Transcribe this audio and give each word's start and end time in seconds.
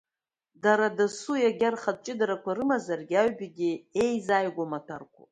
Дара 0.63 0.87
дасу 0.97 1.33
иага 1.43 1.69
рхатә 1.73 2.01
ҷыдарақәа 2.05 2.51
рымазаргьы, 2.57 3.15
аҩбагьы 3.21 3.71
еизааигәоу 4.03 4.67
маҭәарқәоуп. 4.71 5.29